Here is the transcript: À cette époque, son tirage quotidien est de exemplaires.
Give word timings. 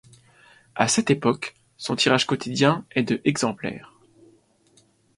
À 0.73 0.87
cette 0.87 1.11
époque, 1.11 1.53
son 1.77 1.95
tirage 1.95 2.25
quotidien 2.25 2.87
est 2.95 3.03
de 3.03 3.21
exemplaires. 3.23 3.93